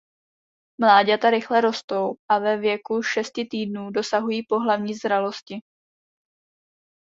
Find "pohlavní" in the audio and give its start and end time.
4.49-4.93